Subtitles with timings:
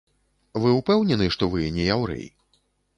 [0.63, 2.27] Вы ўпэўнены, што вы не яўрэй?